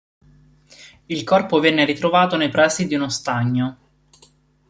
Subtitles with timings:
[1.05, 3.77] Il corpo venne ritrovato nei pressi di uno stagno.